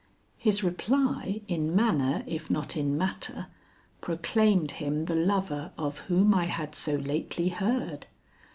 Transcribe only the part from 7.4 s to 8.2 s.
heard.